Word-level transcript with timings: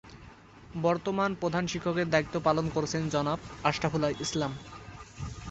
বর্তমান 0.83 1.31
প্রধান 1.35 1.63
শিক্ষকের 1.67 2.07
দায়িত্ব 2.09 2.35
পালন 2.39 2.65
করেছেন 2.69 3.01
জনাব 3.09 3.39
আশরাফুল 3.63 4.03
ইসলাম। 4.19 4.51